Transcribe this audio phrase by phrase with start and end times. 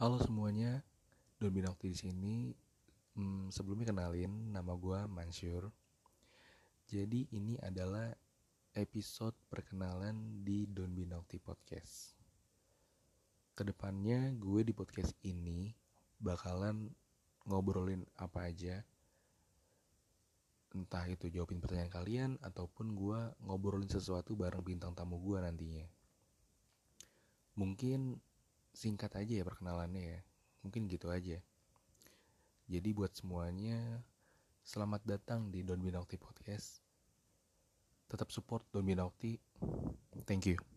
[0.00, 0.80] Halo semuanya,
[1.36, 2.36] Don Binokti di sini.
[3.20, 5.68] Hmm, sebelumnya kenalin, nama gue Mansur.
[6.88, 8.08] Jadi ini adalah
[8.72, 12.16] episode perkenalan di Don Binokti Podcast.
[13.52, 15.68] Ke depannya gue di podcast ini
[16.16, 16.88] bakalan
[17.44, 18.80] ngobrolin apa aja.
[20.72, 25.84] Entah itu jawabin pertanyaan kalian ataupun gue ngobrolin sesuatu bareng bintang tamu gue nantinya.
[27.60, 28.29] Mungkin
[28.70, 30.20] singkat aja ya perkenalannya ya.
[30.62, 31.40] Mungkin gitu aja.
[32.70, 34.04] Jadi buat semuanya,
[34.62, 36.78] selamat datang di Don Binokti Podcast.
[38.06, 39.40] Tetap support Don Binokti.
[40.22, 40.69] Thank you.